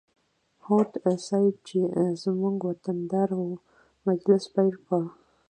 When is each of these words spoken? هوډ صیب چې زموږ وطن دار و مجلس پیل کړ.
هوډ 0.65 0.89
صیب 1.27 1.55
چې 1.67 1.79
زموږ 2.23 2.57
وطن 2.69 2.97
دار 3.11 3.29
و 3.39 3.43
مجلس 4.07 4.43
پیل 4.55 4.75
کړ. 4.87 5.01